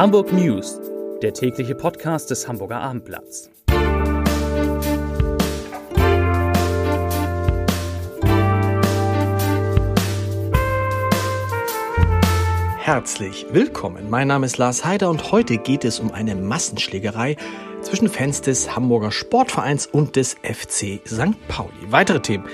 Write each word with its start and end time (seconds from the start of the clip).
Hamburg 0.00 0.32
News, 0.32 0.80
der 1.20 1.34
tägliche 1.34 1.74
Podcast 1.74 2.30
des 2.30 2.48
Hamburger 2.48 2.80
Abendblatts. 2.80 3.50
Herzlich 12.78 13.44
willkommen. 13.52 14.08
Mein 14.08 14.28
Name 14.28 14.46
ist 14.46 14.56
Lars 14.56 14.86
Heider 14.86 15.10
und 15.10 15.32
heute 15.32 15.58
geht 15.58 15.84
es 15.84 16.00
um 16.00 16.10
eine 16.12 16.34
Massenschlägerei 16.34 17.36
zwischen 17.82 18.08
Fans 18.08 18.40
des 18.40 18.74
Hamburger 18.74 19.12
Sportvereins 19.12 19.84
und 19.84 20.16
des 20.16 20.32
FC 20.42 21.02
St. 21.06 21.36
Pauli. 21.48 21.74
Weitere 21.88 22.20
Themen. 22.20 22.46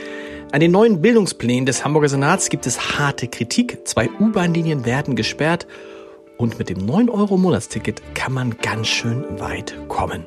An 0.51 0.59
den 0.59 0.73
neuen 0.73 1.01
Bildungsplänen 1.01 1.65
des 1.65 1.85
Hamburger 1.85 2.09
Senats 2.09 2.49
gibt 2.49 2.67
es 2.67 2.99
harte 2.99 3.29
Kritik. 3.29 3.87
Zwei 3.87 4.11
U-Bahn-Linien 4.19 4.85
werden 4.85 5.15
gesperrt 5.15 5.69
und 6.37 6.59
mit 6.59 6.69
dem 6.69 6.79
9-Euro-Monatsticket 6.79 8.03
kann 8.15 8.33
man 8.33 8.57
ganz 8.59 8.89
schön 8.89 9.25
weit 9.39 9.77
kommen. 9.89 10.27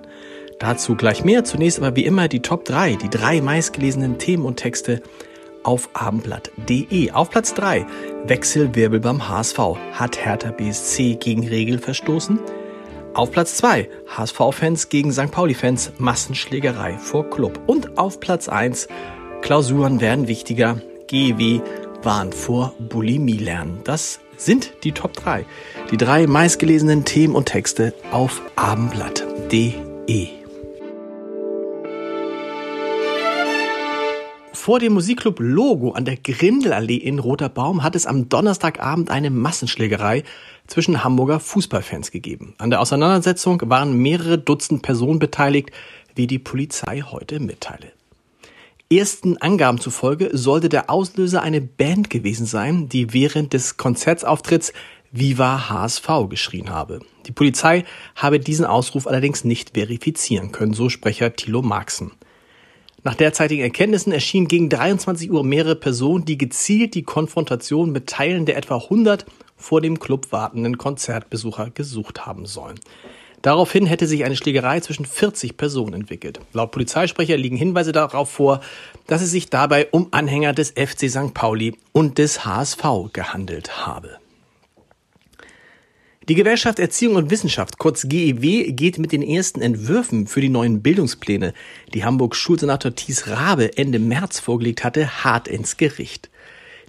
Dazu 0.59 0.95
gleich 0.95 1.23
mehr. 1.23 1.45
Zunächst 1.45 1.79
aber 1.79 1.95
wie 1.95 2.05
immer 2.05 2.27
die 2.27 2.41
Top 2.41 2.65
3, 2.65 2.95
die 2.95 3.09
drei 3.09 3.41
meistgelesenen 3.41 4.17
Themen 4.17 4.45
und 4.45 4.57
Texte 4.57 5.01
auf 5.63 5.89
abendblatt.de. 5.93 7.11
Auf 7.11 7.29
Platz 7.29 7.53
3 7.53 7.85
Wechselwirbel 8.25 8.99
beim 8.99 9.29
HSV. 9.29 9.57
Hat 9.93 10.23
Hertha 10.23 10.51
BSC 10.51 11.15
gegen 11.15 11.47
Regel 11.47 11.79
verstoßen? 11.79 12.39
Auf 13.13 13.31
Platz 13.31 13.55
2 13.55 13.89
HSV-Fans 14.07 14.89
gegen 14.89 15.11
St. 15.11 15.31
Pauli-Fans 15.31 15.93
Massenschlägerei 15.97 16.97
vor 16.97 17.29
Club. 17.29 17.59
Und 17.65 17.97
auf 17.97 18.19
Platz 18.19 18.49
1 18.49 18.87
Klausuren 19.41 20.01
werden 20.01 20.27
wichtiger. 20.27 20.81
GEW 21.07 21.61
warnt 22.03 22.35
vor 22.35 22.73
Bulimie 22.79 23.37
lernen. 23.37 23.79
Das 23.83 24.19
sind 24.39 24.71
die 24.83 24.93
Top 24.93 25.13
3. 25.13 25.45
Die 25.91 25.97
drei 25.97 26.25
meistgelesenen 26.25 27.05
Themen 27.05 27.35
und 27.35 27.45
Texte 27.45 27.93
auf 28.11 28.41
abendblatt.de. 28.55 30.29
Vor 34.53 34.79
dem 34.79 34.93
Musikclub 34.93 35.39
Logo 35.39 35.91
an 35.91 36.05
der 36.05 36.17
Grindelallee 36.17 36.97
in 36.97 37.19
Roter 37.19 37.49
Baum 37.49 37.83
hat 37.83 37.95
es 37.95 38.05
am 38.05 38.29
Donnerstagabend 38.29 39.09
eine 39.09 39.29
Massenschlägerei 39.29 40.23
zwischen 40.67 41.03
Hamburger 41.03 41.39
Fußballfans 41.39 42.11
gegeben. 42.11 42.55
An 42.57 42.69
der 42.69 42.81
Auseinandersetzung 42.81 43.61
waren 43.65 43.97
mehrere 43.97 44.37
Dutzend 44.37 44.81
Personen 44.81 45.19
beteiligt, 45.19 45.71
wie 46.15 46.27
die 46.27 46.39
Polizei 46.39 47.01
heute 47.01 47.39
mitteile. 47.39 47.98
Ersten 48.91 49.37
Angaben 49.37 49.79
zufolge 49.79 50.31
sollte 50.33 50.67
der 50.67 50.89
Auslöser 50.89 51.43
eine 51.43 51.61
Band 51.61 52.09
gewesen 52.09 52.47
sein, 52.47 52.89
die 52.89 53.13
während 53.13 53.53
des 53.53 53.77
Konzertsauftritts 53.77 54.73
Viva 55.11 55.69
HSV 55.69 56.07
geschrien 56.27 56.71
habe. 56.71 57.01
Die 57.27 57.31
Polizei 57.31 57.85
habe 58.15 58.39
diesen 58.39 58.65
Ausruf 58.65 59.05
allerdings 59.05 59.43
nicht 59.43 59.75
verifizieren 59.75 60.51
können, 60.51 60.73
so 60.73 60.89
Sprecher 60.89 61.35
Thilo 61.35 61.61
Marxen. 61.61 62.13
Nach 63.03 63.13
derzeitigen 63.13 63.61
Erkenntnissen 63.61 64.11
erschienen 64.11 64.47
gegen 64.47 64.69
23 64.69 65.29
Uhr 65.29 65.43
mehrere 65.43 65.75
Personen, 65.75 66.25
die 66.25 66.39
gezielt 66.39 66.95
die 66.95 67.03
Konfrontation 67.03 67.91
mit 67.91 68.07
Teilen 68.07 68.47
der 68.47 68.57
etwa 68.57 68.77
100 68.77 69.23
vor 69.55 69.81
dem 69.81 69.99
Club 69.99 70.31
wartenden 70.31 70.79
Konzertbesucher 70.79 71.69
gesucht 71.69 72.25
haben 72.25 72.47
sollen. 72.47 72.79
Daraufhin 73.41 73.85
hätte 73.85 74.05
sich 74.05 74.25
eine 74.25 74.35
Schlägerei 74.35 74.81
zwischen 74.81 75.05
40 75.05 75.55
Personen 75.55 75.93
entwickelt. 75.93 76.39
Laut 76.53 76.71
Polizeisprecher 76.71 77.37
liegen 77.37 77.55
Hinweise 77.55 77.91
darauf 77.91 78.29
vor, 78.29 78.59
dass 79.07 79.21
es 79.21 79.31
sich 79.31 79.49
dabei 79.49 79.87
um 79.91 80.09
Anhänger 80.11 80.53
des 80.53 80.71
FC 80.71 81.09
St. 81.09 81.33
Pauli 81.33 81.75
und 81.93 82.17
des 82.17 82.45
HSV 82.45 82.83
gehandelt 83.13 83.85
habe. 83.85 84.17
Die 86.27 86.35
Gewerkschaft 86.35 86.77
Erziehung 86.77 87.15
und 87.15 87.31
Wissenschaft, 87.31 87.79
kurz 87.79 88.07
GEW, 88.07 88.71
geht 88.73 88.99
mit 88.99 89.11
den 89.11 89.23
ersten 89.23 89.61
Entwürfen 89.61 90.27
für 90.27 90.41
die 90.41 90.49
neuen 90.49 90.83
Bildungspläne, 90.83 91.53
die 91.95 92.05
Hamburgs 92.05 92.37
Schulsenator 92.37 92.93
Thies 92.93 93.27
Rabe 93.27 93.75
Ende 93.77 93.97
März 93.97 94.39
vorgelegt 94.39 94.83
hatte, 94.83 95.23
hart 95.23 95.47
ins 95.47 95.77
Gericht. 95.77 96.29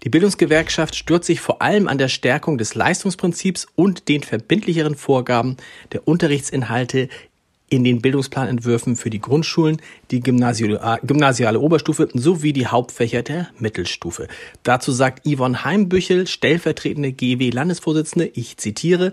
Die 0.02 0.08
Bildungsgewerkschaft 0.08 0.94
stürzt 0.94 1.26
sich 1.26 1.40
vor 1.40 1.60
allem 1.60 1.86
an 1.86 1.98
der 1.98 2.08
Stärkung 2.08 2.56
des 2.56 2.74
Leistungsprinzips 2.74 3.66
und 3.74 4.08
den 4.08 4.22
verbindlicheren 4.22 4.94
Vorgaben 4.94 5.58
der 5.92 6.08
Unterrichtsinhalte 6.08 7.08
in 7.68 7.84
den 7.84 8.00
Bildungsplanentwürfen 8.00 8.96
für 8.96 9.10
die 9.10 9.20
Grundschulen, 9.20 9.80
die 10.10 10.20
gymnasiale 10.20 11.60
Oberstufe 11.60 12.08
sowie 12.14 12.52
die 12.52 12.66
Hauptfächer 12.66 13.22
der 13.22 13.48
Mittelstufe. 13.58 14.26
Dazu 14.62 14.90
sagt 14.90 15.24
Yvonne 15.24 15.64
Heimbüchel, 15.64 16.26
stellvertretende 16.26 17.12
GW-Landesvorsitzende, 17.12 18.30
ich 18.34 18.56
zitiere, 18.56 19.12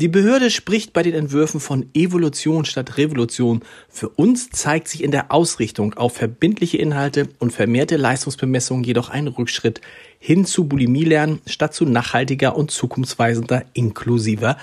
die 0.00 0.08
Behörde 0.08 0.50
spricht 0.50 0.92
bei 0.92 1.04
den 1.04 1.14
Entwürfen 1.14 1.60
von 1.60 1.88
Evolution 1.94 2.64
statt 2.64 2.96
Revolution. 2.96 3.62
Für 3.88 4.08
uns 4.08 4.50
zeigt 4.50 4.88
sich 4.88 5.04
in 5.04 5.12
der 5.12 5.30
Ausrichtung 5.30 5.94
auf 5.94 6.14
verbindliche 6.14 6.78
Inhalte 6.78 7.28
und 7.38 7.52
vermehrte 7.52 7.96
Leistungsbemessung 7.96 8.82
jedoch 8.82 9.08
ein 9.08 9.28
Rückschritt 9.28 9.80
hin 10.18 10.46
zu 10.46 10.64
Bulimie-Lernen 10.64 11.40
statt 11.46 11.74
zu 11.74 11.84
nachhaltiger 11.84 12.56
und 12.56 12.72
zukunftsweisender 12.72 13.66
inklusiver 13.72 14.58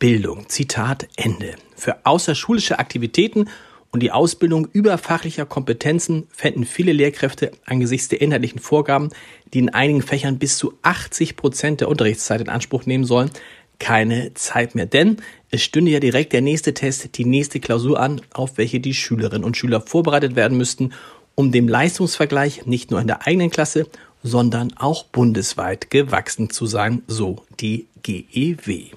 Bildung. 0.00 0.48
Zitat 0.48 1.06
Ende. 1.14 1.54
Für 1.76 2.04
außerschulische 2.04 2.80
Aktivitäten 2.80 3.48
und 3.92 4.02
die 4.02 4.10
Ausbildung 4.10 4.66
überfachlicher 4.72 5.46
Kompetenzen 5.46 6.26
fänden 6.32 6.64
viele 6.64 6.92
Lehrkräfte 6.92 7.52
angesichts 7.66 8.08
der 8.08 8.20
inhaltlichen 8.20 8.58
Vorgaben, 8.58 9.10
die 9.52 9.58
in 9.60 9.68
einigen 9.68 10.02
Fächern 10.02 10.38
bis 10.38 10.56
zu 10.56 10.74
80 10.82 11.36
Prozent 11.36 11.80
der 11.82 11.88
Unterrichtszeit 11.88 12.40
in 12.40 12.48
Anspruch 12.48 12.86
nehmen 12.86 13.04
sollen, 13.04 13.30
keine 13.82 14.32
Zeit 14.34 14.76
mehr, 14.76 14.86
denn 14.86 15.16
es 15.50 15.60
stünde 15.62 15.90
ja 15.90 15.98
direkt 15.98 16.32
der 16.32 16.40
nächste 16.40 16.72
Test, 16.72 17.18
die 17.18 17.24
nächste 17.24 17.58
Klausur 17.58 17.98
an, 17.98 18.20
auf 18.32 18.56
welche 18.56 18.78
die 18.78 18.94
Schülerinnen 18.94 19.42
und 19.42 19.56
Schüler 19.56 19.80
vorbereitet 19.80 20.36
werden 20.36 20.56
müssten, 20.56 20.92
um 21.34 21.50
dem 21.50 21.66
Leistungsvergleich 21.66 22.64
nicht 22.64 22.92
nur 22.92 23.00
in 23.00 23.08
der 23.08 23.26
eigenen 23.26 23.50
Klasse, 23.50 23.88
sondern 24.22 24.72
auch 24.76 25.02
bundesweit 25.02 25.90
gewachsen 25.90 26.48
zu 26.48 26.66
sein, 26.66 27.02
so 27.08 27.42
die 27.58 27.88
GEW. 28.04 28.92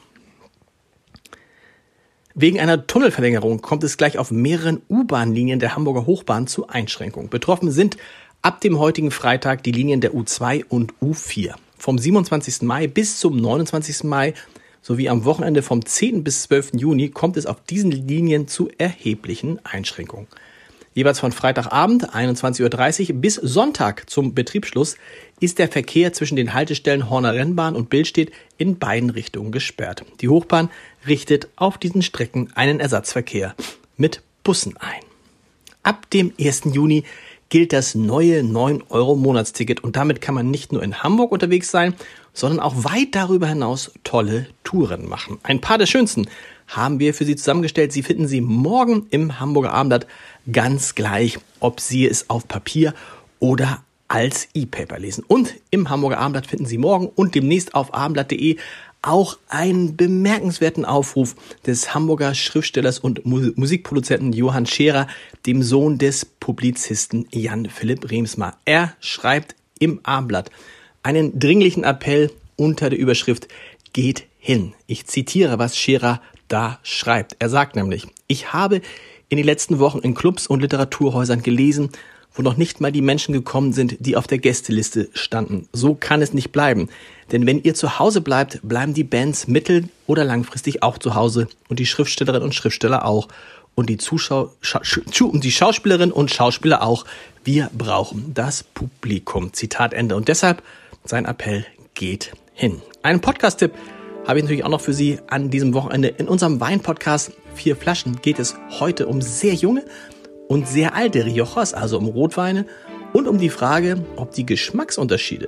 Wegen 2.36 2.60
einer 2.60 2.86
Tunnelverlängerung 2.86 3.62
kommt 3.62 3.84
es 3.84 3.98
gleich 3.98 4.20
auf 4.20 4.30
mehreren 4.30 4.84
U-Bahn-Linien 4.88 5.60
der 5.60 5.76
Hamburger 5.76 6.06
Hochbahn 6.06 6.46
zu 6.46 6.68
Einschränkungen. 6.68 7.32
Betroffen 7.32 7.72
sind 7.72 7.98
ab 8.44 8.62
dem 8.62 8.78
heutigen 8.78 9.10
Freitag 9.10 9.64
die 9.64 9.72
Linien 9.72 10.00
der 10.00 10.14
U2 10.14 10.66
und 10.70 10.94
U4. 11.02 11.56
Vom 11.76 11.98
27. 11.98 12.62
Mai 12.62 12.86
bis 12.86 13.20
zum 13.20 13.36
29. 13.38 14.04
Mai 14.04 14.36
sowie 14.86 15.10
am 15.10 15.26
Wochenende 15.26 15.64
vom 15.64 15.84
10. 15.84 16.24
bis 16.24 16.44
12. 16.44 16.74
Juni 16.76 17.10
kommt 17.10 17.38
es 17.38 17.48
auf 17.48 17.64
diesen 17.64 17.90
Linien 17.90 18.48
zu 18.48 18.70
erheblichen 18.78 19.60
Einschränkungen. 19.66 20.28
Jeweils 20.94 21.20
von 21.20 21.32
Freitagabend 21.32 22.14
21.30 22.14 23.10
Uhr 23.10 23.20
bis 23.20 23.34
Sonntag 23.34 24.08
zum 24.08 24.36
Betriebsschluss 24.36 24.96
ist 25.40 25.58
der 25.58 25.70
Verkehr 25.70 26.14
zwischen 26.14 26.36
den 26.36 26.54
Haltestellen 26.54 27.10
Horner 27.10 27.34
Rennbahn 27.34 27.76
und 27.76 27.90
Billstedt 27.90 28.32
in 28.60 28.78
beiden 28.78 29.10
Richtungen 29.10 29.52
gesperrt. 29.52 30.06
Die 30.22 30.30
Hochbahn 30.30 30.70
richtet 31.08 31.48
auf 31.56 31.80
diesen 31.80 32.04
Strecken 32.04 32.52
einen 32.54 32.80
Ersatzverkehr 32.80 33.56
mit 33.98 34.22
Bussen 34.44 34.78
ein. 34.78 35.02
Ab 35.82 36.12
dem 36.12 36.32
1. 36.40 36.62
Juni 36.74 37.06
gilt 37.50 37.74
das 37.74 37.96
neue 37.96 38.42
9-Euro-Monatsticket 38.42 39.84
und 39.84 39.96
damit 39.96 40.22
kann 40.22 40.36
man 40.36 40.50
nicht 40.50 40.72
nur 40.72 40.84
in 40.84 41.04
Hamburg 41.04 41.32
unterwegs 41.32 41.72
sein, 41.72 41.94
sondern 42.34 42.60
auch 42.60 42.84
weit 42.84 43.14
darüber 43.14 43.48
hinaus 43.48 43.92
tolle 44.04 44.48
Touren 44.64 45.08
machen. 45.08 45.40
Ein 45.44 45.62
paar 45.62 45.78
der 45.78 45.86
schönsten 45.86 46.28
haben 46.68 47.00
wir 47.00 47.14
für 47.14 47.26
Sie 47.26 47.36
zusammengestellt. 47.36 47.92
Sie 47.92 48.04
finden 48.04 48.28
sie 48.28 48.42
morgen 48.42 49.08
im 49.12 49.40
Hamburger 49.40 49.74
Abendblatt 49.74 50.08
ganz 50.52 50.96
gleich, 50.96 51.38
ob 51.60 51.80
Sie 51.80 52.08
es 52.08 52.30
auf 52.30 52.48
Papier 52.48 52.94
oder 53.40 53.84
als 54.08 54.48
E-Paper 54.54 55.00
lesen. 55.00 55.24
Und 55.28 55.56
im 55.72 55.90
Hamburger 55.90 56.20
Abendblatt 56.20 56.48
finden 56.48 56.66
Sie 56.66 56.78
morgen 56.78 57.08
und 57.08 57.36
demnächst 57.36 57.74
auf 57.74 57.94
abendblatt.de 57.94 58.58
auch 59.02 59.38
einen 59.50 59.96
bemerkenswerten 59.96 60.84
Aufruf 60.84 61.36
des 61.66 61.94
Hamburger 61.94 62.34
Schriftstellers 62.34 62.98
und 62.98 63.26
Musikproduzenten 63.26 64.34
Johann 64.34 64.66
Scherer, 64.66 65.08
dem 65.46 65.62
Sohn 65.62 66.00
des 66.00 66.26
Publizisten 66.26 67.28
Jan 67.32 67.68
Philipp 67.70 68.10
Remsmar. 68.10 68.58
Er 68.66 68.94
schreibt 69.00 69.56
im 69.80 70.00
Abendblatt 70.04 70.50
einen 71.04 71.40
dringlichen 71.40 71.84
Appell 71.84 72.32
unter 72.56 72.90
der 72.90 73.00
Überschrift 73.00 73.48
Geht 73.94 74.26
hin. 74.40 74.74
Ich 74.88 75.06
zitiere, 75.06 75.60
was 75.60 75.78
Scherer 75.78 76.22
da 76.48 76.80
schreibt. 76.84 77.36
Er 77.40 77.50
sagt 77.50 77.76
nämlich, 77.76 78.08
ich 78.28 78.54
habe 78.54 78.82
in 79.30 79.38
den 79.38 79.46
letzten 79.46 79.80
Wochen 79.80 80.00
in 80.00 80.16
Clubs 80.16 80.48
und 80.48 80.62
Literaturhäusern 80.62 81.42
gelesen, 81.42 81.90
wo 82.36 82.42
noch 82.42 82.58
nicht 82.58 82.82
mal 82.82 82.92
die 82.92 83.02
Menschen 83.02 83.34
gekommen 83.34 83.74
sind, 83.74 83.98
die 84.00 84.16
auf 84.16 84.28
der 84.28 84.38
Gästeliste 84.38 85.10
standen. 85.14 85.68
So 85.74 85.96
kann 85.96 86.22
es 86.22 86.34
nicht 86.34 86.52
bleiben. 86.52 86.90
Denn 87.32 87.48
wenn 87.48 87.64
ihr 87.64 87.74
zu 87.74 87.98
Hause 87.98 88.22
bleibt, 88.22 88.60
bleiben 88.62 88.94
die 88.94 89.04
Bands 89.04 89.48
mittel- 89.48 89.90
oder 90.06 90.24
langfristig 90.24 90.84
auch 90.84 90.98
zu 90.98 91.16
Hause 91.16 91.48
und 91.70 91.80
die 91.80 91.86
Schriftstellerinnen 91.86 92.44
und 92.44 92.54
Schriftsteller 92.54 93.06
auch 93.06 93.28
und 93.74 93.90
die 93.90 93.98
Zuschau 93.98 94.52
Scha 94.62 94.82
die 94.82 95.52
Schauspielerinnen 95.52 96.12
und 96.12 96.32
Schauspieler 96.32 96.84
auch. 96.84 97.06
Wir 97.44 97.70
brauchen 97.78 98.34
das 98.34 98.64
Publikum. 98.64 99.54
Zitat 99.54 99.94
Ende. 99.94 100.16
Und 100.16 100.28
deshalb 100.28 100.62
sein 101.04 101.26
Appell 101.26 101.66
geht 101.94 102.34
hin. 102.54 102.82
Ein 103.04 103.22
Podcast-Tipp 103.22 103.72
habe 104.28 104.40
ich 104.40 104.44
natürlich 104.44 104.64
auch 104.64 104.70
noch 104.70 104.82
für 104.82 104.94
Sie 104.94 105.20
an 105.28 105.50
diesem 105.50 105.74
Wochenende 105.74 106.08
in 106.08 106.28
unserem 106.28 106.60
Wein-Podcast 106.60 107.32
Vier 107.56 107.78
Flaschen 107.78 108.22
geht 108.22 108.38
es 108.38 108.56
heute 108.80 109.08
um 109.08 109.22
sehr 109.22 109.54
junge 109.54 109.86
und 110.48 110.68
sehr 110.68 110.96
alte 110.96 111.26
Riojas, 111.26 111.74
also 111.74 111.98
um 111.98 112.08
Rotweine 112.08 112.66
und 113.14 113.28
um 113.28 113.38
die 113.38 113.50
Frage, 113.50 114.04
ob 114.16 114.32
die 114.32 114.46
Geschmacksunterschiede, 114.46 115.48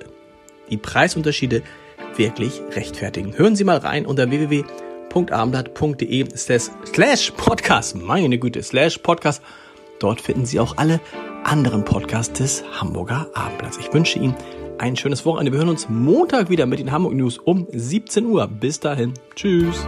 die 0.70 0.78
Preisunterschiede 0.78 1.64
wirklich 2.16 2.62
rechtfertigen. 2.72 3.38
Hören 3.38 3.56
Sie 3.56 3.64
mal 3.64 3.78
rein 3.78 4.06
unter 4.06 4.30
www.abendblatt.de 4.30 6.28
slash 6.36 7.32
podcast, 7.32 7.96
meine 7.96 8.38
Güte, 8.38 8.64
slash 8.64 8.98
podcast. 9.00 9.42
Dort 10.00 10.22
finden 10.22 10.46
Sie 10.46 10.60
auch 10.60 10.78
alle 10.78 11.00
anderen 11.44 11.84
Podcasts 11.84 12.38
des 12.38 12.64
Hamburger 12.80 13.28
Abendblatts. 13.34 13.78
Ich 13.78 13.92
wünsche 13.94 14.20
Ihnen 14.20 14.36
ein 14.78 14.96
schönes 14.96 15.26
Wochenende. 15.26 15.52
Wir 15.52 15.60
hören 15.60 15.70
uns 15.70 15.90
Montag 15.90 16.50
wieder 16.50 16.66
mit 16.66 16.80
den 16.80 16.92
Hamburg 16.92 17.14
News 17.14 17.38
um 17.38 17.68
17 17.72 18.26
Uhr. 18.26 18.48
Bis 18.48 18.80
dahin. 18.80 19.14
Tschüss. 19.36 19.88